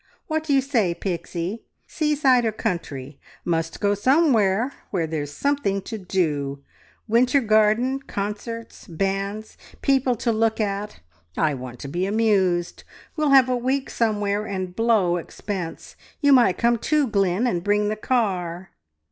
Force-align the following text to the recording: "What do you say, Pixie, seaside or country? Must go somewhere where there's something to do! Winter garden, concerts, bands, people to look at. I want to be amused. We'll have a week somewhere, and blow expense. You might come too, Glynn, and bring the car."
"What 0.25 0.45
do 0.45 0.51
you 0.51 0.61
say, 0.61 0.95
Pixie, 0.95 1.61
seaside 1.85 2.43
or 2.43 2.51
country? 2.51 3.19
Must 3.45 3.79
go 3.79 3.93
somewhere 3.93 4.73
where 4.89 5.05
there's 5.05 5.29
something 5.31 5.79
to 5.83 5.99
do! 5.99 6.63
Winter 7.07 7.39
garden, 7.39 7.99
concerts, 7.99 8.87
bands, 8.87 9.57
people 9.83 10.15
to 10.15 10.31
look 10.31 10.59
at. 10.59 11.01
I 11.37 11.53
want 11.53 11.77
to 11.81 11.87
be 11.87 12.07
amused. 12.07 12.83
We'll 13.15 13.29
have 13.29 13.47
a 13.47 13.55
week 13.55 13.91
somewhere, 13.91 14.47
and 14.47 14.75
blow 14.75 15.17
expense. 15.17 15.95
You 16.19 16.33
might 16.33 16.57
come 16.57 16.79
too, 16.79 17.05
Glynn, 17.07 17.45
and 17.45 17.63
bring 17.63 17.89
the 17.89 17.95
car." 17.95 18.71